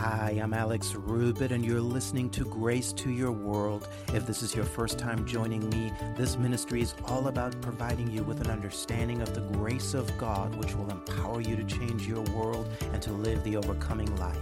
[0.00, 3.86] Hi, I'm Alex Rubit, and you're listening to Grace to Your World.
[4.14, 8.22] If this is your first time joining me, this ministry is all about providing you
[8.22, 12.22] with an understanding of the grace of God, which will empower you to change your
[12.34, 14.38] world and to live the overcoming life.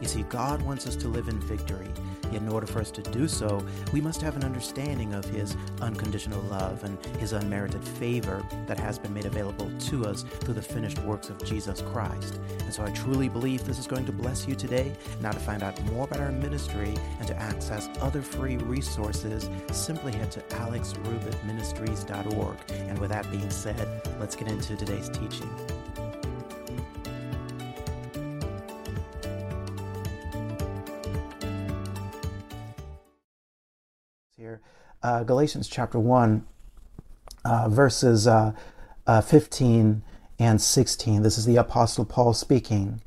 [0.00, 1.88] You see, God wants us to live in victory.
[2.32, 3.62] Yet, in order for us to do so,
[3.92, 8.98] we must have an understanding of His unconditional love and His unmerited favor that has
[8.98, 12.40] been made available to us through the finished works of Jesus Christ.
[12.60, 14.94] And so, I truly believe this is going to bless you today.
[15.20, 20.12] Now, to find out more about our ministry and to access other free resources, simply
[20.12, 22.56] head to alexrubitministries.org.
[22.70, 25.50] And with that being said, let's get into today's teaching.
[34.46, 34.60] Here.
[35.02, 36.46] Uh, Galatians chapter 1,
[37.44, 38.52] uh, verses uh,
[39.06, 40.02] uh, 15
[40.38, 41.22] and 16.
[41.22, 43.00] This is the Apostle Paul speaking.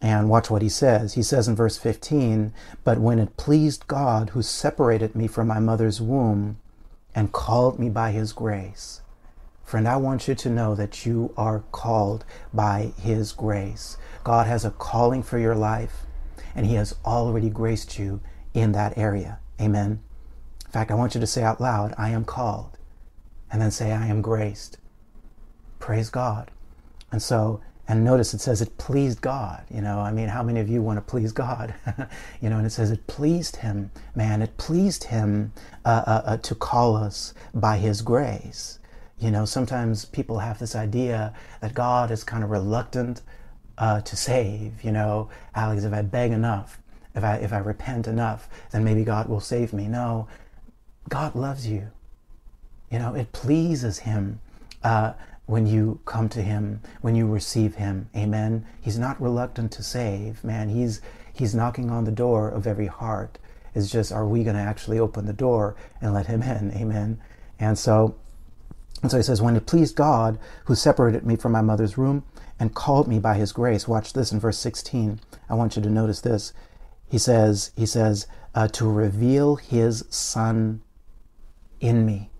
[0.00, 1.14] And watch what he says.
[1.14, 5.60] He says in verse 15, But when it pleased God, who separated me from my
[5.60, 6.58] mother's womb
[7.14, 9.02] and called me by his grace.
[9.62, 13.96] Friend, I want you to know that you are called by his grace.
[14.24, 16.06] God has a calling for your life,
[16.56, 18.20] and he has already graced you
[18.52, 19.38] in that area.
[19.60, 20.00] Amen.
[20.70, 22.78] In fact, I want you to say out loud, I am called.
[23.50, 24.78] And then say, I am graced.
[25.80, 26.52] Praise God.
[27.10, 29.64] And so, and notice it says it pleased God.
[29.68, 31.74] You know, I mean, how many of you want to please God?
[32.40, 35.52] you know, and it says it pleased Him, man, it pleased Him
[35.84, 38.78] uh, uh, uh, to call us by His grace.
[39.18, 43.22] You know, sometimes people have this idea that God is kind of reluctant
[43.76, 44.84] uh, to save.
[44.84, 46.80] You know, Alex, if I beg enough,
[47.16, 49.88] if I if I repent enough, then maybe God will save me.
[49.88, 50.28] No,
[51.10, 51.90] God loves you.
[52.90, 54.40] You know, it pleases Him
[54.82, 55.12] uh,
[55.46, 58.08] when you come to Him, when you receive Him.
[58.16, 58.64] Amen.
[58.80, 60.70] He's not reluctant to save, man.
[60.70, 61.02] He's
[61.32, 63.38] He's knocking on the door of every heart.
[63.74, 66.72] It's just, are we going to actually open the door and let Him in?
[66.72, 67.20] Amen.
[67.58, 68.14] And so,
[69.02, 72.24] and so He says, when it pleased God, who separated me from my mother's womb
[72.58, 73.88] and called me by His grace.
[73.88, 75.20] Watch this in verse 16.
[75.48, 76.52] I want you to notice this.
[77.08, 80.82] He says, He says, uh, to reveal His Son
[81.80, 82.30] in me.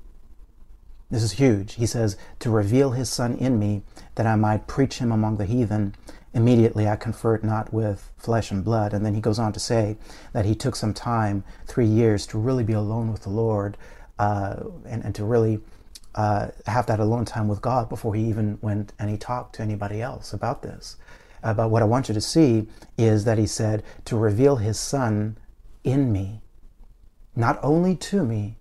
[1.11, 1.75] This is huge.
[1.75, 3.83] He says, To reveal his Son in me,
[4.15, 5.95] that I might preach him among the heathen.
[6.33, 8.95] Immediately I conferred not with flesh and blood.
[8.95, 9.97] And then he goes on to say
[10.33, 13.77] that he took some time, three years, to really be alone with the Lord
[14.21, 15.61] uh, and, and to really
[16.15, 19.63] uh, have that alone time with God before he even went and he talked to
[19.63, 20.97] anybody else about this.
[21.43, 22.69] Uh, but what I want you to see
[22.99, 25.39] is that he said, To reveal his Son
[25.83, 26.43] in me,
[27.35, 28.59] not only to me,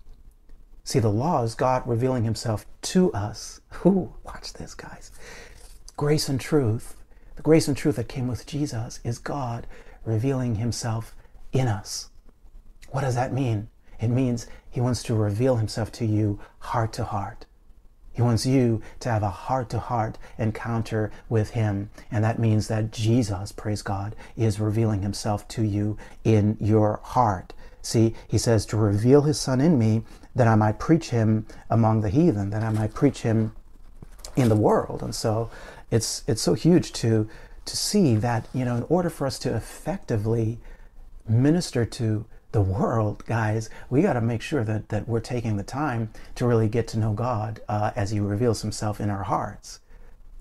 [0.90, 3.60] See, the law is God revealing himself to us.
[3.68, 4.12] Who?
[4.24, 5.12] watch this, guys.
[5.96, 6.96] Grace and truth.
[7.36, 9.68] The grace and truth that came with Jesus is God
[10.04, 11.14] revealing himself
[11.52, 12.10] in us.
[12.88, 13.68] What does that mean?
[14.00, 17.46] It means he wants to reveal himself to you heart to heart.
[18.12, 21.90] He wants you to have a heart to heart encounter with him.
[22.10, 27.52] And that means that Jesus, praise God, is revealing himself to you in your heart.
[27.82, 30.02] See, he says, to reveal his son in me
[30.34, 33.52] that I might preach him among the heathen, that I might preach him
[34.36, 35.02] in the world.
[35.02, 35.50] And so
[35.90, 37.28] it's it's so huge to
[37.64, 40.58] to see that, you know, in order for us to effectively
[41.28, 45.62] minister to the world, guys, we got to make sure that, that we're taking the
[45.62, 49.80] time to really get to know God uh, as He reveals Himself in our hearts.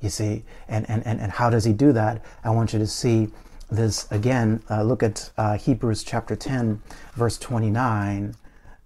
[0.01, 2.23] You see, and, and, and, and how does He do that?
[2.43, 3.27] I want you to see
[3.71, 4.63] this again.
[4.69, 6.81] Uh, look at uh, Hebrews chapter 10,
[7.13, 8.35] verse 29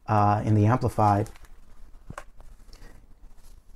[0.08, 1.30] uh, in the Amplified.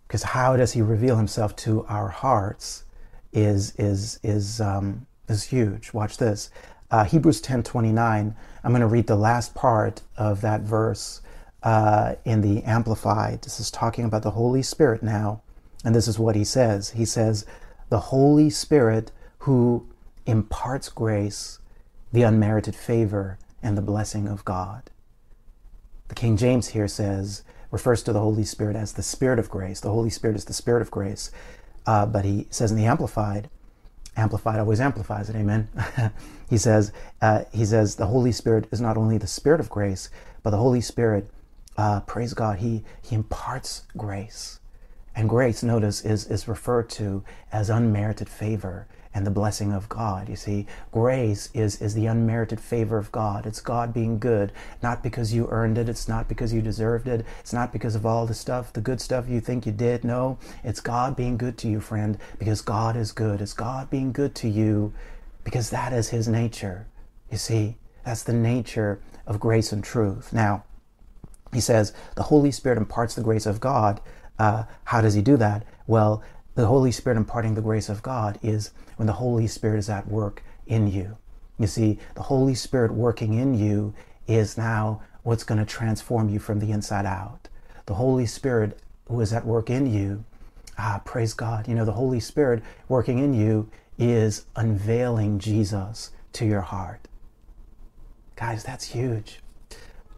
[0.08, 2.86] Because how does he reveal himself to our hearts
[3.34, 5.94] is is is um, is huge.
[5.94, 6.50] Watch this,
[6.92, 8.36] uh, Hebrews ten twenty nine.
[8.64, 11.22] I'm going to read the last part of that verse
[11.64, 13.42] uh, in the Amplified.
[13.42, 15.42] This is talking about the Holy Spirit now,
[15.84, 16.92] and this is what he says.
[16.92, 17.46] He says,
[17.90, 19.88] "The Holy Spirit who
[20.28, 21.60] imparts grace,
[22.14, 24.90] the unmerited favor, and the blessing of God."
[26.08, 29.80] The King James here says, refers to the Holy Spirit as the Spirit of grace.
[29.80, 31.32] The Holy Spirit is the Spirit of grace.
[31.86, 33.50] Uh, but he says in the Amplified,
[34.16, 35.70] Amplified always amplifies it, amen.
[36.50, 36.92] he says,
[37.22, 40.10] uh, he says the Holy Spirit is not only the Spirit of grace,
[40.42, 41.30] but the Holy Spirit,
[41.78, 44.60] uh, praise God, he, he imparts grace.
[45.16, 50.30] And grace, notice, is, is referred to as unmerited favor and the blessing of God.
[50.30, 53.48] You see, grace is, is the unmerited favor of God.
[53.48, 54.52] It's God being good,
[54.84, 55.90] not because you earned it.
[55.90, 57.26] It's not because you deserved it.
[57.40, 60.04] It's not because of all the stuff, the good stuff you think you did.
[60.04, 63.42] No, it's God being good to you, friend, because God is good.
[63.42, 64.94] It's God being good to you
[65.44, 66.86] because that is His nature.
[67.32, 70.32] You see, that's the nature of grace and truth.
[70.32, 70.64] Now,
[71.52, 74.00] he says the Holy Spirit imparts the grace of God.
[74.38, 75.66] Uh, how does he do that?
[75.88, 76.22] Well,
[76.58, 80.08] the Holy Spirit imparting the grace of God is when the Holy Spirit is at
[80.08, 81.18] work in you.
[81.58, 83.94] You see, the Holy Spirit working in you
[84.28, 87.50] is now what's going to transform you from the inside out.
[87.86, 90.24] The Holy Spirit who is at work in you,
[90.78, 91.68] ah, praise God.
[91.68, 97.08] You know, the Holy Spirit working in you is unveiling Jesus to your heart.
[98.36, 99.40] Guys, that's huge.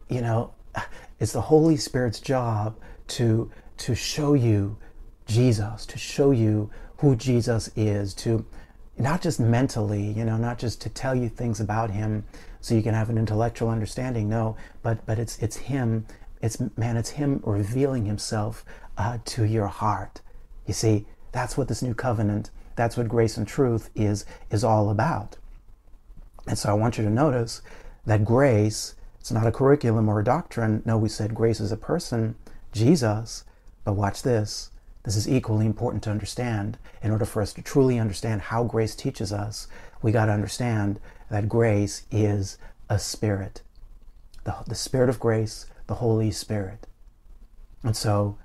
[0.10, 0.54] You know,
[1.20, 2.78] it's the Holy Spirit's job
[3.10, 4.78] to to show you
[5.26, 8.46] Jesus, to show you who Jesus is, to
[9.00, 12.26] not just mentally, you know, not just to tell you things about him
[12.60, 14.30] so you can have an intellectual understanding.
[14.30, 16.06] No, but but it's it's him.
[16.42, 16.98] It's man.
[16.98, 18.66] It's him revealing himself
[18.98, 20.22] uh, to your heart.
[20.68, 22.52] You see, that's what this new covenant.
[22.76, 25.38] That's what grace and truth is is all about.
[26.48, 27.62] And so I want you to notice
[28.06, 28.96] that grace.
[29.20, 30.82] It's not a curriculum or a doctrine.
[30.86, 32.36] No, we said grace is a person,
[32.72, 33.44] Jesus.
[33.84, 34.72] But watch this.
[35.04, 36.78] This is equally important to understand.
[37.02, 39.68] In order for us to truly understand how grace teaches us,
[40.02, 41.00] we got to understand
[41.30, 42.58] that grace is
[42.90, 43.62] a spirit.
[44.44, 46.88] The, the Spirit of grace, the Holy Spirit.
[47.84, 48.38] And so,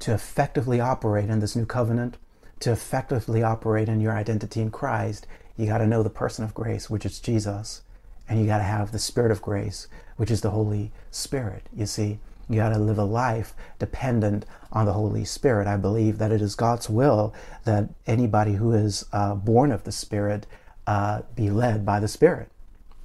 [0.00, 2.16] to effectively operate in this new covenant,
[2.60, 5.26] to effectively operate in your identity in Christ,
[5.56, 7.82] you got to know the person of grace, which is Jesus.
[8.28, 11.68] And you got to have the Spirit of grace, which is the Holy Spirit.
[11.74, 12.18] You see,
[12.52, 15.66] you got to live a life dependent on the Holy Spirit.
[15.66, 17.34] I believe that it is God's will
[17.64, 20.46] that anybody who is uh, born of the Spirit
[20.86, 22.48] uh, be led by the Spirit.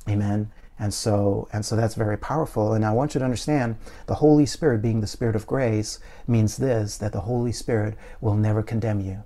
[0.09, 0.51] Amen.
[0.79, 2.73] And so, and so that's very powerful.
[2.73, 6.57] And I want you to understand the Holy Spirit being the Spirit of grace means
[6.57, 9.23] this that the Holy Spirit will never condemn you.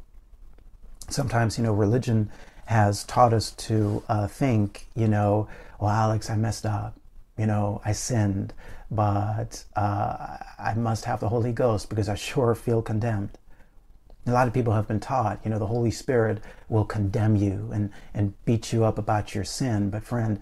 [1.09, 2.31] Sometimes, you know, religion
[2.65, 6.95] has taught us to uh, think, you know, well, Alex, I messed up.
[7.37, 8.53] You know, I sinned
[8.91, 13.29] but uh, I must have the Holy Ghost because I sure feel condemned.
[14.27, 17.71] A lot of people have been taught, you know, the Holy Spirit will condemn you
[17.73, 19.89] and, and beat you up about your sin.
[19.89, 20.41] But, friend,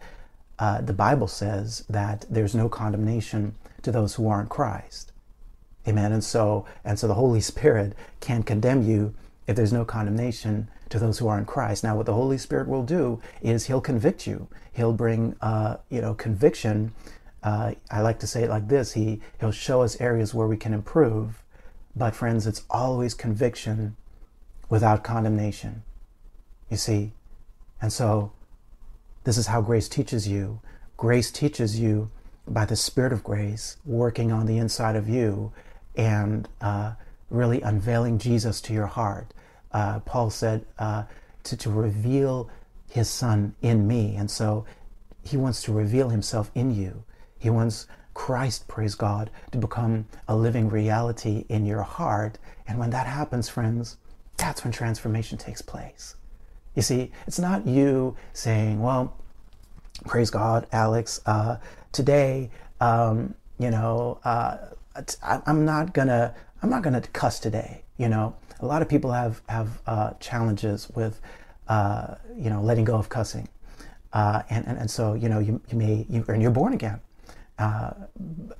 [0.57, 5.13] uh, the Bible says that there's no condemnation to those who are in Christ.
[5.87, 6.11] Amen.
[6.11, 9.13] And so, and so the Holy Spirit can't condemn you
[9.47, 11.83] if there's no condemnation to those who are in Christ.
[11.83, 14.47] Now, what the Holy Spirit will do is He'll convict you.
[14.73, 16.93] He'll bring, uh, you know, conviction
[17.43, 20.57] uh, I like to say it like this he, He'll show us areas where we
[20.57, 21.43] can improve.
[21.95, 23.95] But, friends, it's always conviction
[24.69, 25.83] without condemnation.
[26.69, 27.13] You see?
[27.81, 28.31] And so,
[29.23, 30.61] this is how grace teaches you.
[30.97, 32.11] Grace teaches you
[32.47, 35.51] by the Spirit of grace working on the inside of you
[35.95, 36.93] and uh,
[37.29, 39.33] really unveiling Jesus to your heart.
[39.71, 41.03] Uh, Paul said uh,
[41.43, 42.49] to, to reveal
[42.89, 44.15] his Son in me.
[44.15, 44.65] And so,
[45.23, 47.03] he wants to reveal himself in you.
[47.39, 52.37] He wants Christ, praise God, to become a living reality in your heart.
[52.67, 53.97] And when that happens, friends,
[54.37, 56.15] that's when transformation takes place.
[56.75, 59.17] You see, it's not you saying, well,
[60.05, 61.57] praise God, Alex, uh,
[61.91, 64.57] today, um, you know, uh,
[65.23, 67.83] I'm not gonna, I'm not gonna cuss today.
[67.97, 71.19] You know, a lot of people have have uh, challenges with,
[71.67, 73.47] uh, you know, letting go of cussing,
[74.13, 76.99] uh, and, and and so you know, you you may you, and you're born again,
[77.59, 77.91] uh,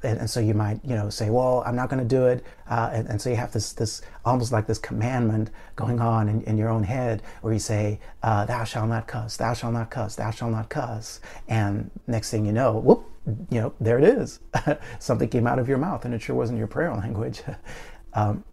[0.03, 2.43] and, and, so you might, you know, say, "Well, I'm not going to do it,"
[2.69, 6.41] uh, and, and, so you have this, this almost like this commandment going on in,
[6.41, 9.89] in your own head, where you say, uh, "Thou shalt not cuss, thou shalt not
[9.89, 13.05] cuss, thou shalt not cuss," and next thing you know, whoop,
[13.49, 14.41] you know, there it is.
[14.99, 17.41] Something came out of your mouth, and it sure wasn't your prayer language.
[18.13, 18.43] um,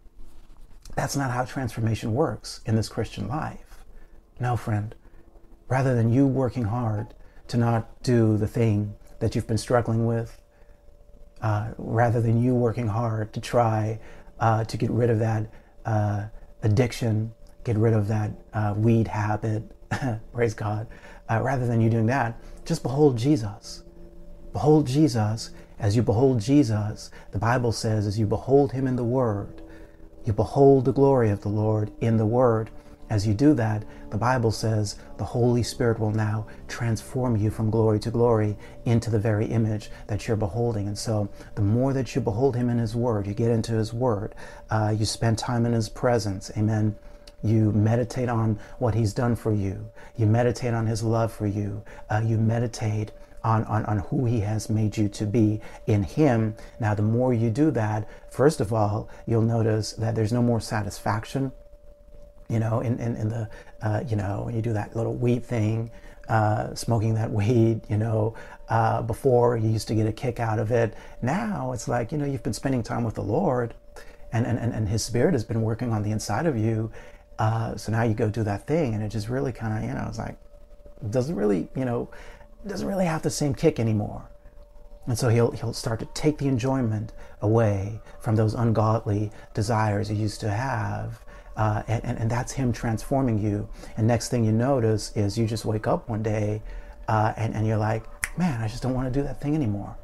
[0.94, 3.84] that's not how transformation works in this Christian life.
[4.38, 4.94] No, friend.
[5.66, 7.14] Rather than you working hard
[7.48, 10.40] to not do the thing that you've been struggling with,
[11.42, 13.98] uh, rather than you working hard to try
[14.40, 15.46] uh, to get rid of that
[15.84, 16.24] uh,
[16.62, 17.32] addiction,
[17.64, 19.62] get rid of that uh, weed habit,
[20.32, 20.86] praise God,
[21.30, 23.82] uh, rather than you doing that, just behold Jesus.
[24.52, 25.50] Behold Jesus.
[25.78, 29.60] As you behold Jesus, the Bible says, as you behold him in the Word,
[30.24, 32.70] you behold the glory of the Lord in the Word.
[33.08, 37.70] As you do that, the Bible says the Holy Spirit will now transform you from
[37.70, 40.88] glory to glory into the very image that you're beholding.
[40.88, 43.92] And so, the more that you behold Him in His Word, you get into His
[43.92, 44.34] Word,
[44.70, 46.50] uh, you spend time in His presence.
[46.56, 46.96] Amen.
[47.44, 51.84] You meditate on what He's done for you, you meditate on His love for you,
[52.10, 53.12] uh, you meditate.
[53.44, 56.56] On, on, on who he has made you to be in him.
[56.80, 60.58] Now, the more you do that, first of all, you'll notice that there's no more
[60.58, 61.52] satisfaction
[62.48, 63.48] you know, in, in, in the,
[63.82, 65.90] uh, you know, when you do that little weed thing,
[66.28, 68.34] uh, smoking that weed, you know,
[68.68, 70.94] uh, before you used to get a kick out of it.
[71.22, 73.74] Now it's like, you know, you've been spending time with the Lord
[74.32, 76.90] and, and, and and His Spirit has been working on the inside of you.
[77.38, 79.94] Uh, so now you go do that thing and it just really kind of, you
[79.94, 80.36] know, it's like,
[81.10, 82.10] doesn't really, you know,
[82.66, 84.28] doesn't really have the same kick anymore.
[85.06, 90.16] And so he'll, he'll start to take the enjoyment away from those ungodly desires he
[90.16, 91.24] used to have
[91.56, 93.66] uh, and, and, that's him transforming you.
[93.96, 96.62] And next thing you notice is you just wake up one day
[97.08, 98.04] uh, and, and you're like,
[98.36, 99.96] man, I just don't want to do that thing anymore.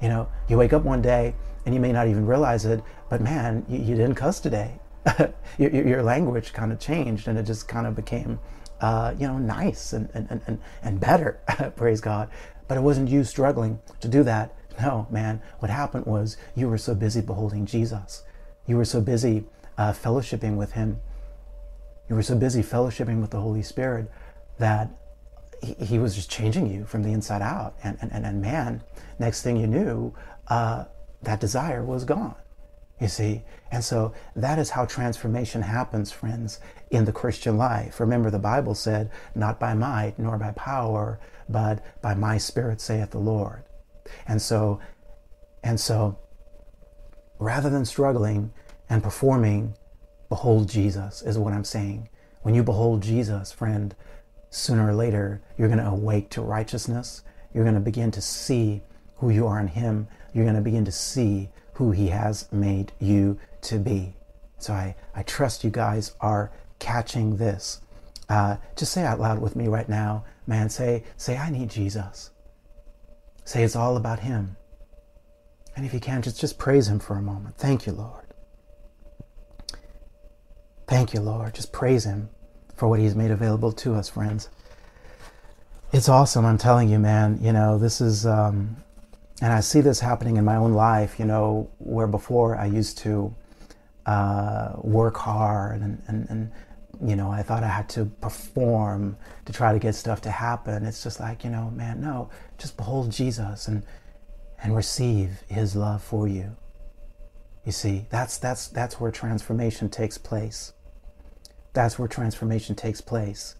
[0.00, 1.34] You know, you wake up one day
[1.66, 4.78] and you may not even realize it, but man, you, you didn't cuss today.
[5.58, 8.38] your, your, language kind of changed and it just kind of became,
[8.80, 11.40] uh, you know, nice and, and, and, and better,
[11.76, 12.30] praise God.
[12.68, 14.54] But it wasn't you struggling to do that.
[14.80, 18.22] No, man, what happened was you were so busy beholding Jesus.
[18.66, 19.44] You were so busy
[19.78, 21.00] uh, fellowshipping with Him.
[22.08, 24.10] You were so busy fellowshipping with the Holy Spirit
[24.58, 24.90] that
[25.62, 27.74] He, he was just changing you from the inside out.
[27.82, 28.82] And, and, and, man,
[29.18, 30.14] next thing you knew,
[30.48, 30.84] uh,
[31.22, 32.36] that desire was gone.
[33.00, 33.42] You see?
[33.72, 37.98] And so that is how transformation happens, friends, in the Christian life.
[37.98, 43.10] Remember, the Bible said, Not by might nor by power, but by my spirit, saith
[43.10, 43.64] the Lord.
[44.28, 44.80] And so,
[45.62, 46.18] and so,
[47.38, 48.52] rather than struggling
[48.88, 49.74] and performing,
[50.28, 52.08] behold Jesus, is what I'm saying.
[52.42, 53.94] When you behold Jesus, friend,
[54.50, 57.22] sooner or later, you're going to awake to righteousness.
[57.52, 58.82] You're going to begin to see
[59.16, 60.08] who you are in Him.
[60.32, 64.14] You're going to begin to see who He has made you to be.
[64.58, 67.80] So I, I trust you guys are catching this.
[68.28, 70.68] Uh, just say out loud with me right now, man.
[70.68, 72.30] Say, say, I need Jesus.
[73.44, 74.56] Say it's all about Him.
[75.76, 77.56] And if you can, just, just praise Him for a moment.
[77.56, 78.23] Thank you, Lord.
[80.86, 81.54] Thank you, Lord.
[81.54, 82.28] Just praise Him
[82.76, 84.50] for what He's made available to us, friends.
[85.92, 86.44] It's awesome.
[86.44, 87.38] I'm telling you, man.
[87.40, 88.76] You know, this is, um,
[89.40, 92.98] and I see this happening in my own life, you know, where before I used
[92.98, 93.34] to
[94.06, 96.52] uh, work hard and, and, and,
[97.02, 100.84] you know, I thought I had to perform to try to get stuff to happen.
[100.84, 103.84] It's just like, you know, man, no, just behold Jesus and,
[104.62, 106.56] and receive His love for you.
[107.64, 110.72] You see, that's, that's, that's where transformation takes place.
[111.72, 113.56] That's where transformation takes place.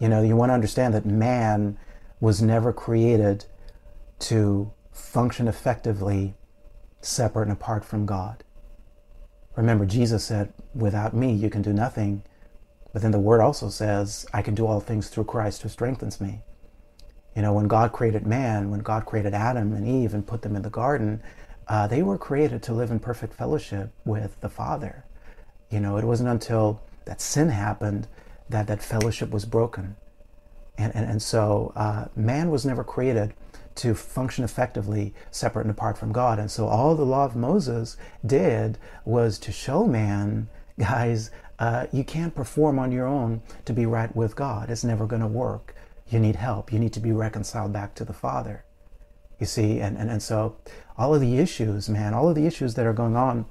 [0.00, 1.78] You know, you want to understand that man
[2.20, 3.44] was never created
[4.20, 6.34] to function effectively
[7.00, 8.42] separate and apart from God.
[9.56, 12.22] Remember, Jesus said, Without me, you can do nothing.
[12.92, 16.20] But then the word also says, I can do all things through Christ who strengthens
[16.20, 16.42] me.
[17.36, 20.56] You know, when God created man, when God created Adam and Eve and put them
[20.56, 21.22] in the garden,
[21.68, 25.04] uh, they were created to live in perfect fellowship with the Father.
[25.70, 28.08] You know, it wasn't until that sin happened
[28.48, 29.96] that that fellowship was broken.
[30.78, 33.34] And, and, and so uh, man was never created
[33.76, 36.38] to function effectively separate and apart from God.
[36.38, 40.48] And so all the law of Moses did was to show man,
[40.78, 44.70] guys, uh, you can't perform on your own to be right with God.
[44.70, 45.74] It's never going to work.
[46.08, 46.72] You need help.
[46.72, 48.64] You need to be reconciled back to the Father.
[49.38, 50.56] You see, and, and, and so
[50.98, 53.46] all of the issues, man, all of the issues that are going on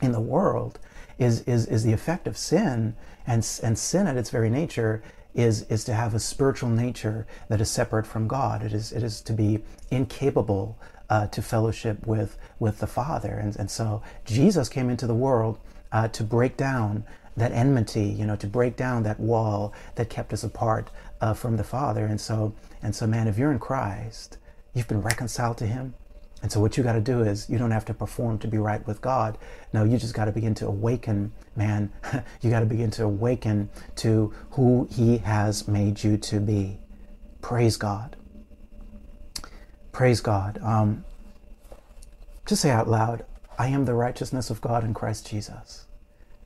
[0.00, 0.78] in the world
[1.18, 2.96] is, is, is the effect of sin.
[3.26, 5.02] And, and sin at its very nature
[5.34, 8.62] is, is to have a spiritual nature that is separate from God.
[8.62, 13.34] It is, it is to be incapable uh, to fellowship with, with the Father.
[13.34, 15.58] And, and so Jesus came into the world
[15.92, 17.04] uh, to break down
[17.36, 21.56] that enmity, you know, to break down that wall that kept us apart uh, from
[21.56, 22.06] the Father.
[22.06, 24.38] And so, and so, man, if you're in Christ,
[24.74, 25.94] You've been reconciled to Him.
[26.42, 28.58] And so, what you got to do is, you don't have to perform to be
[28.58, 29.38] right with God.
[29.72, 31.92] No, you just got to begin to awaken, man.
[32.40, 36.78] you got to begin to awaken to who He has made you to be.
[37.40, 38.16] Praise God.
[39.92, 40.58] Praise God.
[40.62, 41.04] Um,
[42.44, 43.24] just say out loud,
[43.58, 45.86] I am the righteousness of God in Christ Jesus.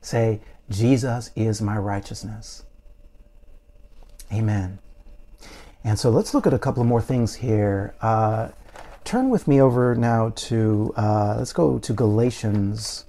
[0.01, 2.63] Say, Jesus is my righteousness.
[4.31, 4.79] Amen.
[5.83, 7.95] And so let's look at a couple of more things here.
[8.01, 8.49] Uh,
[9.07, 13.05] turn with me over now to, uh, let's go to Galatians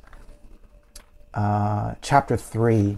[1.35, 2.97] uh, chapter 3,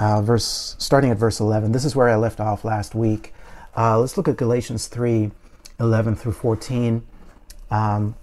[0.00, 1.72] uh, verse, starting at verse 11.
[1.72, 3.34] This is where I left off last week.
[3.76, 5.30] Uh, let's look at Galatians 3,
[5.78, 7.06] 11 through 14.
[7.70, 8.16] Um,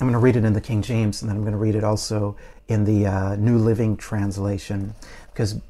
[0.00, 1.74] I'm going to read it in the King James, and then I'm going to read
[1.74, 2.36] it also
[2.68, 4.94] in the uh, New Living Translation,
[5.32, 5.60] because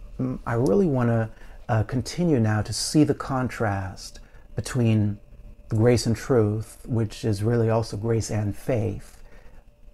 [0.44, 1.30] I really want to
[1.70, 4.20] uh, continue now to see the contrast
[4.54, 5.18] between
[5.68, 9.22] grace and truth, which is really also grace and faith,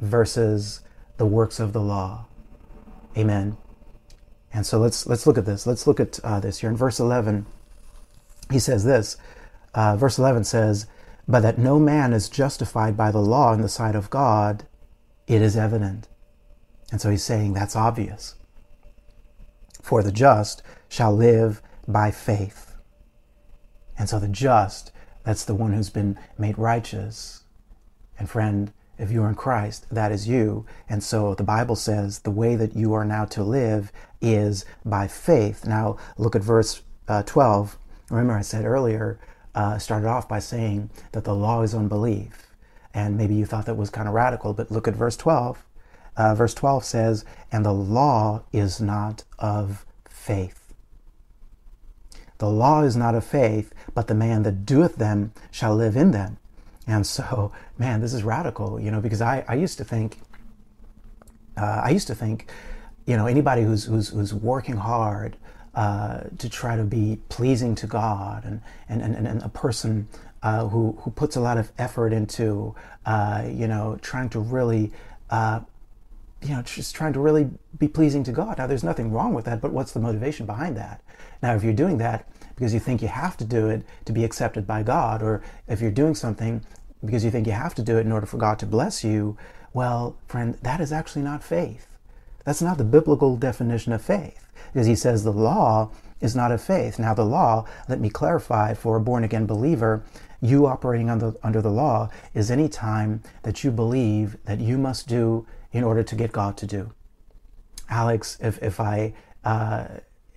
[0.00, 0.80] versus
[1.16, 2.26] the works of the law.
[3.16, 3.56] Amen.
[4.52, 5.66] And so let's let's look at this.
[5.66, 7.46] Let's look at uh, this here in verse 11.
[8.50, 9.16] He says this.
[9.74, 10.86] Uh, verse 11 says,
[11.26, 14.64] "But that no man is justified by the law in the sight of God,
[15.26, 16.08] it is evident."
[16.90, 18.34] And so he's saying that's obvious.
[19.80, 22.76] For the just shall live by faith.
[23.98, 24.92] And so the just,
[25.24, 27.44] that's the one who's been made righteous.
[28.18, 30.66] And friend, if you are in Christ, that is you.
[30.88, 35.08] And so the Bible says the way that you are now to live is by
[35.08, 35.66] faith.
[35.66, 37.78] Now look at verse uh, 12.
[38.10, 39.18] Remember, I said earlier,
[39.54, 42.48] uh, started off by saying that the law is unbelief.
[42.94, 45.64] And maybe you thought that was kind of radical, but look at verse 12.
[46.16, 50.61] Uh, verse 12 says, And the law is not of faith.
[52.42, 56.10] The law is not of faith, but the man that doeth them shall live in
[56.10, 56.38] them.
[56.88, 60.18] And so, man, this is radical, you know, because I, I used to think,
[61.56, 62.50] uh, I used to think,
[63.06, 65.36] you know, anybody who's, who's, who's working hard
[65.76, 70.08] uh, to try to be pleasing to God and, and, and, and a person
[70.42, 72.74] uh, who, who puts a lot of effort into,
[73.06, 74.90] uh, you know, trying to really,
[75.30, 75.60] uh,
[76.42, 78.58] you know, just trying to really be pleasing to God.
[78.58, 81.02] Now, there's nothing wrong with that, but what's the motivation behind that?
[81.42, 84.24] Now, if you're doing that because you think you have to do it to be
[84.24, 86.64] accepted by God, or if you're doing something
[87.04, 89.36] because you think you have to do it in order for God to bless you,
[89.72, 91.86] well, friend, that is actually not faith.
[92.44, 94.46] That's not the biblical definition of faith.
[94.72, 96.98] Because he says the law is not of faith.
[96.98, 100.04] Now, the law, let me clarify for a born again believer,
[100.40, 105.08] you operating under, under the law is any time that you believe that you must
[105.08, 106.92] do in order to get God to do.
[107.88, 109.14] Alex, if, if I,
[109.44, 109.86] uh,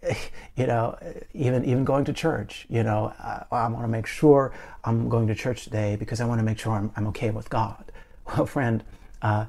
[0.56, 0.98] you know,
[1.34, 5.27] even even going to church, you know, I, I want to make sure I'm going
[5.27, 7.84] to church today because I want to make sure I'm, I'm okay with God.
[8.36, 8.84] Well, friend,
[9.22, 9.46] uh,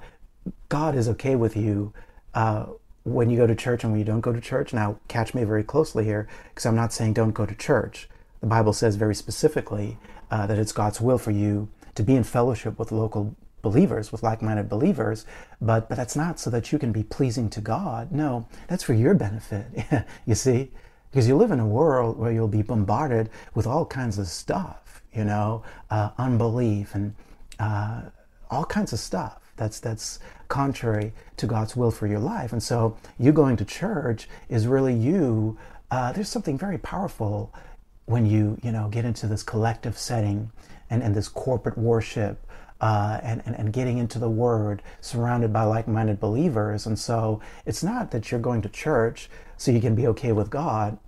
[0.69, 1.95] God is okay with you
[2.35, 2.66] uh,
[3.05, 4.75] when you go to church and when you don't go to church.
[4.75, 8.07] Now, catch me very closely here because I'm not saying don't go to church.
[8.43, 9.97] The Bible says very specifically
[10.30, 13.34] uh, that it's God's will for you to be in fellowship with local
[13.71, 15.26] believers, with like-minded believers,
[15.61, 18.13] but but that's not so that you can be pleasing to God.
[18.13, 19.67] No, that's for your benefit.
[20.26, 20.71] you see,
[21.11, 25.02] because you live in a world where you'll be bombarded with all kinds of stuff,
[25.13, 27.15] you know, uh, unbelief and
[27.59, 28.02] uh,
[28.50, 29.41] all kinds of stuff.
[29.57, 32.52] That's that's contrary to God's will for your life.
[32.52, 35.59] And so, you going to church is really you.
[35.91, 37.52] Uh, there's something very powerful
[38.05, 40.50] when you you know get into this collective setting
[40.91, 42.46] and, and this corporate worship
[42.80, 46.86] uh, and, and, and getting into the Word, surrounded by like minded believers.
[46.86, 50.50] And so it's not that you're going to church so you can be okay with
[50.50, 50.99] God.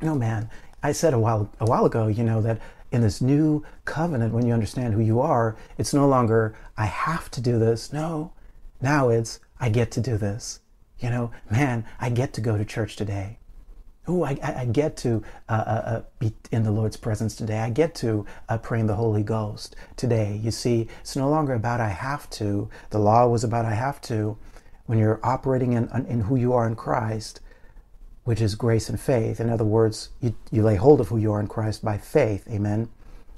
[0.00, 0.48] No, man.
[0.82, 4.46] I said a while, a while ago, you know, that in this new covenant, when
[4.46, 7.92] you understand who you are, it's no longer, I have to do this.
[7.92, 8.32] No,
[8.80, 10.60] now it's, I get to do this.
[10.98, 13.37] You know, man, I get to go to church today
[14.08, 17.58] oh, I, I, get to uh, uh, uh, be in the Lord's presence today.
[17.58, 20.40] I get to uh, pray in the Holy Ghost today.
[20.42, 22.68] You see, it's no longer about I have to.
[22.90, 24.36] The law was about I have to.
[24.86, 27.40] When you're operating in, in who you are in Christ,
[28.24, 29.40] which is grace and faith.
[29.40, 32.46] In other words, you, you lay hold of who you are in Christ by faith.
[32.48, 32.88] Amen.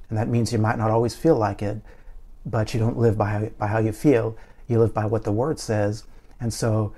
[0.08, 1.80] And that means you might not always feel like it,
[2.44, 4.36] but you don't live by, by how you feel.
[4.66, 6.04] You live by what the Word says.
[6.40, 6.92] And so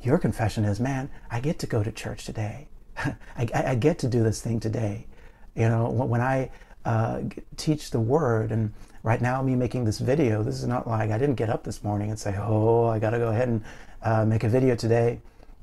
[0.00, 2.68] your confession is, man, I get to go to church today.
[3.36, 5.06] I, I, get to do this thing today.
[5.54, 6.50] You know, when I
[6.84, 7.22] uh,
[7.56, 11.18] teach the word, and right now, me making this video, this is not like I
[11.18, 13.64] didn't get up this morning and say, oh, I got to go ahead and
[14.02, 15.20] uh, make a video today.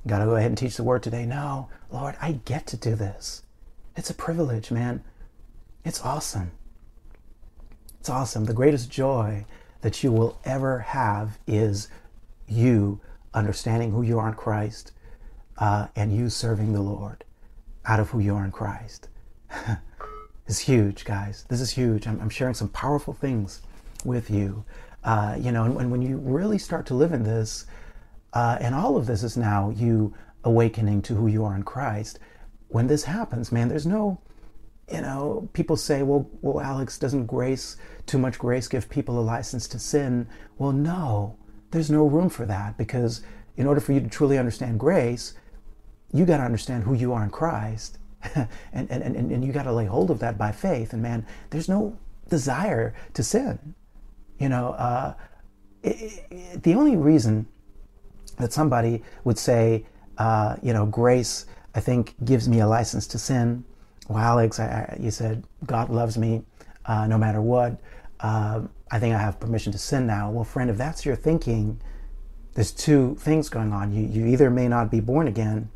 [0.07, 1.25] Got to go ahead and teach the word today.
[1.25, 3.43] No, Lord, I get to do this.
[3.95, 5.03] It's a privilege, man.
[5.83, 6.51] It's awesome.
[7.99, 8.45] It's awesome.
[8.45, 9.45] The greatest joy
[9.81, 11.87] that you will ever have is
[12.47, 12.99] you
[13.33, 14.91] understanding who you are in Christ
[15.57, 17.23] uh, and you serving the Lord
[17.85, 19.07] out of who you are in Christ.
[20.47, 21.45] it's huge, guys.
[21.49, 22.07] This is huge.
[22.07, 23.61] I'm, I'm, sharing some powerful things
[24.05, 24.63] with you.
[25.03, 27.65] Uh, you know, and, and, when you really start to live in this,
[28.33, 32.19] uh, and all of this is now you awakening to who you are in Christ.
[32.69, 34.19] When this happens, man, there's no,
[34.91, 39.21] you know, people say, well, well, Alex, doesn't grace, too much grace, give people a
[39.21, 40.27] license to sin?
[40.57, 41.35] Well, no,
[41.71, 43.21] there's no room for that because
[43.57, 45.33] in order for you to truly understand grace,
[46.13, 47.97] you got to understand who you are in Christ.
[48.35, 50.93] and, and, and, and you got to lay hold of that by faith.
[50.93, 51.97] And man, there's no
[52.29, 53.75] desire to sin.
[54.39, 55.13] You know, uh,
[55.83, 57.47] it, it, the only reason
[58.37, 59.85] that somebody would say,
[60.17, 61.45] uh, you know, grace,
[61.75, 63.63] I think, gives me a license to sin.
[64.07, 66.43] Well, Alex, I, I, you said God loves me
[66.85, 67.79] uh, no matter what.
[68.19, 70.29] Uh, I think I have permission to sin now.
[70.29, 71.79] Well, friend, if that's your thinking,
[72.53, 73.93] there's two things going on.
[73.93, 75.69] You, you either may not be born again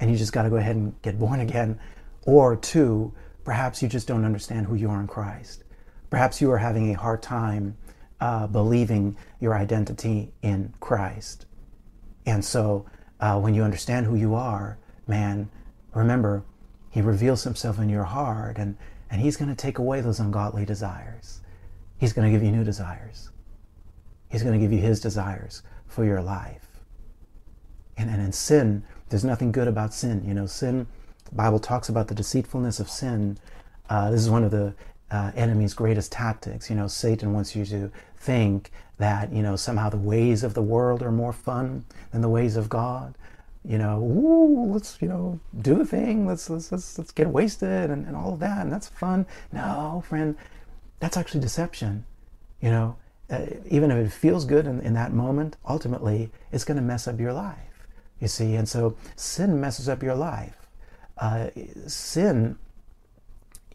[0.00, 1.78] and you just got to go ahead and get born again.
[2.22, 3.12] Or two,
[3.44, 5.64] perhaps you just don't understand who you are in Christ.
[6.10, 7.76] Perhaps you are having a hard time
[8.20, 11.46] uh, believing your identity in Christ.
[12.24, 12.86] And so
[13.20, 15.48] uh, when you understand who you are, man,
[15.94, 16.42] remember,
[16.90, 18.76] He reveals Himself in your heart and,
[19.10, 21.40] and He's going to take away those ungodly desires.
[21.98, 23.30] He's going to give you new desires.
[24.28, 26.66] He's going to give you His desires for your life.
[27.96, 30.24] And, and in sin, there's nothing good about sin.
[30.26, 30.86] You know, sin,
[31.32, 33.38] Bible talks about the deceitfulness of sin.
[33.88, 34.74] Uh, this is one of the
[35.10, 36.68] uh, enemy's greatest tactics.
[36.70, 40.62] You know, Satan wants you to think that, you know, somehow the ways of the
[40.62, 43.14] world are more fun than the ways of God.
[43.64, 46.26] You know, ooh, let's, you know, do the thing.
[46.26, 48.62] Let's, let's, let's, let's get wasted and, and all of that.
[48.62, 49.26] And that's fun.
[49.52, 50.36] No, friend,
[51.00, 52.04] that's actually deception.
[52.60, 52.96] You know,
[53.28, 57.08] uh, even if it feels good in, in that moment, ultimately it's going to mess
[57.08, 57.75] up your life.
[58.20, 60.56] You see, and so sin messes up your life.
[61.18, 61.48] Uh,
[61.86, 62.58] sin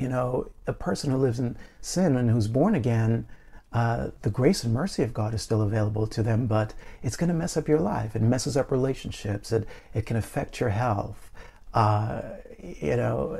[0.01, 3.27] you know, a person who lives in sin and who's born again,
[3.71, 6.73] uh, the grace and mercy of God is still available to them, but
[7.03, 8.15] it's going to mess up your life.
[8.15, 9.51] It messes up relationships.
[9.51, 11.29] It, it can affect your health.
[11.75, 12.21] Uh,
[12.59, 13.39] you know,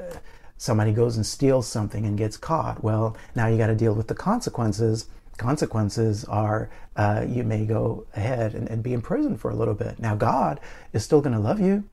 [0.58, 2.84] somebody goes and steals something and gets caught.
[2.84, 5.08] Well, now you got to deal with the consequences.
[5.38, 9.74] Consequences are uh, you may go ahead and, and be in prison for a little
[9.74, 10.00] bit.
[10.00, 10.60] Now, God
[10.94, 11.84] is still going to love you.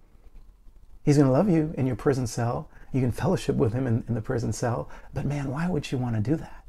[1.03, 2.69] He's going to love you in your prison cell.
[2.93, 4.91] You can fellowship with him in, in the prison cell.
[5.15, 6.65] But man, why would you want to do that?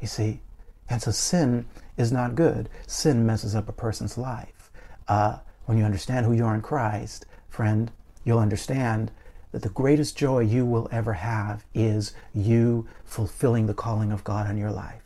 [0.00, 0.40] You see?
[0.88, 2.68] And so sin is not good.
[2.86, 4.70] Sin messes up a person's life.
[5.08, 7.90] Uh, when you understand who you are in Christ, friend,
[8.24, 9.10] you'll understand
[9.52, 14.46] that the greatest joy you will ever have is you fulfilling the calling of God
[14.46, 15.05] on your life.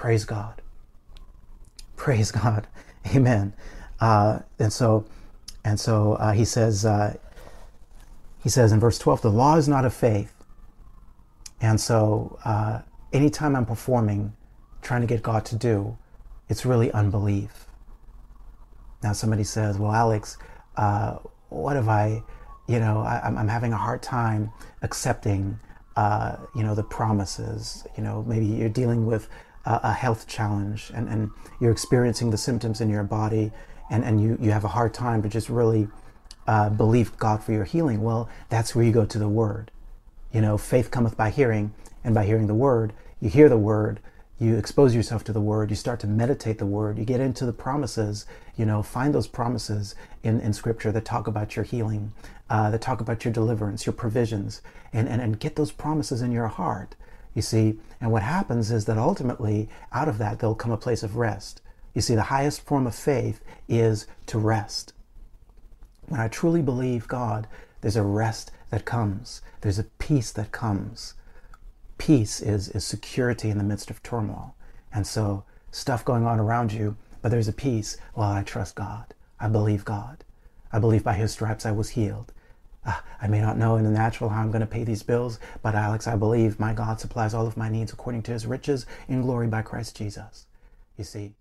[0.00, 0.62] Praise God.
[1.94, 2.66] Praise God.
[3.14, 3.52] Amen.
[4.00, 5.04] Uh, and so,
[5.62, 7.18] and so uh, he says, uh,
[8.42, 10.32] he says in verse 12, the law is not of faith.
[11.60, 12.80] And so uh,
[13.12, 14.32] anytime I'm performing,
[14.80, 15.98] trying to get God to do,
[16.48, 17.66] it's really unbelief.
[19.02, 20.38] Now somebody says, well, Alex,
[20.78, 21.18] uh,
[21.50, 22.22] what if I,
[22.66, 25.60] you know, I, am having a hard time accepting,
[25.96, 27.86] uh, you know, the promises.
[27.98, 29.28] You know, maybe you're dealing with
[29.64, 33.52] a, a health challenge and, and you're experiencing the symptoms in your body
[33.90, 35.88] and, and you, you have a hard time to just really
[36.46, 39.70] uh, believe God for your healing, well, that's where you go to the Word.
[40.32, 44.00] You know, faith cometh by hearing, and by hearing the Word, you hear the Word,
[44.38, 47.44] you expose yourself to the Word, you start to meditate the Word, you get into
[47.44, 52.12] the promises, you know, find those promises in, in Scripture that talk about your healing,
[52.48, 56.32] uh, that talk about your deliverance, your provisions, and, and, and get those promises in
[56.32, 56.96] your heart.
[57.34, 61.02] You see, and what happens is that ultimately, out of that, there'll come a place
[61.02, 61.62] of rest.
[61.94, 64.92] You see, the highest form of faith is to rest.
[66.08, 67.46] When I truly believe God,
[67.80, 71.14] there's a rest that comes, there's a peace that comes.
[71.98, 74.54] Peace is, is security in the midst of turmoil.
[74.92, 77.96] And so, stuff going on around you, but there's a peace.
[78.14, 79.14] Well, I trust God.
[79.38, 80.24] I believe God.
[80.72, 82.32] I believe by His stripes I was healed.
[82.84, 85.38] Uh, I may not know in the natural how I'm going to pay these bills,
[85.62, 88.86] but Alex, I believe my God supplies all of my needs according to His riches
[89.08, 90.46] in glory by Christ Jesus.
[90.96, 91.34] You see,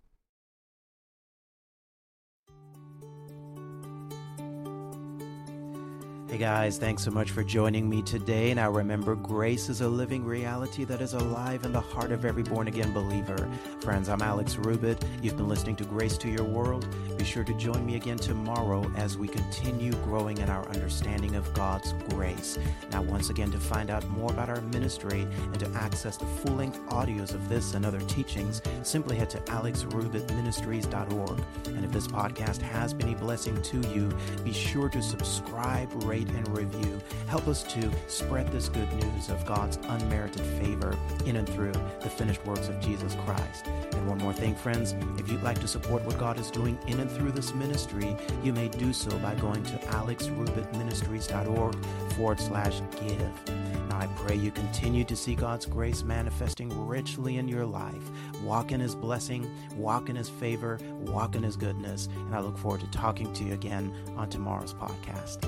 [6.29, 8.53] Hey guys, thanks so much for joining me today.
[8.53, 12.43] Now remember, grace is a living reality that is alive in the heart of every
[12.43, 13.49] born again believer.
[13.81, 15.03] Friends, I'm Alex Rubit.
[15.23, 16.87] You've been listening to Grace to Your World.
[17.17, 21.51] Be sure to join me again tomorrow as we continue growing in our understanding of
[21.55, 22.59] God's grace.
[22.91, 26.57] Now, once again, to find out more about our ministry and to access the full
[26.57, 31.43] length audios of this and other teachings, simply head to alexrubitministries.org.
[31.65, 34.11] And if this podcast has been a blessing to you,
[34.43, 36.99] be sure to subscribe, rate, rate, and review.
[37.27, 42.09] Help us to spread this good news of God's unmerited favor in and through the
[42.09, 43.65] finished works of Jesus Christ.
[43.65, 46.99] And one more thing, friends, if you'd like to support what God is doing in
[46.99, 51.75] and through this ministry, you may do so by going to alexrubitministries.org
[52.13, 53.68] forward slash give.
[53.99, 58.01] I pray you continue to see God's grace manifesting richly in your life.
[58.43, 62.07] Walk in His blessing, walk in His favor, walk in His goodness.
[62.15, 65.43] And I look forward to talking to you again on tomorrow's podcast.